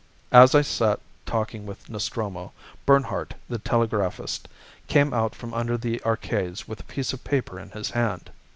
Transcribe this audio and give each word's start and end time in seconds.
As 0.31 0.55
I 0.55 0.63
sat 0.63 0.99
talking 1.27 1.67
with 1.67 1.87
Nostromo, 1.87 2.53
Bernhardt, 2.87 3.35
the 3.47 3.59
telegraphist, 3.59 4.47
came 4.87 5.13
out 5.13 5.35
from 5.35 5.53
under 5.53 5.77
the 5.77 6.01
Arcades 6.03 6.67
with 6.67 6.79
a 6.79 6.83
piece 6.85 7.13
of 7.13 7.23
paper 7.23 7.59
in 7.59 7.69
his 7.69 7.91
hand. 7.91 8.31